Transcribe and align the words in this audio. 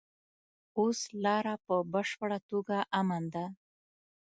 اوس 0.77 0.99
لاره 1.23 1.55
په 1.65 1.75
بشپړه 1.93 2.39
توګه 2.49 2.77
امن 2.99 3.23
ده. 3.33 3.45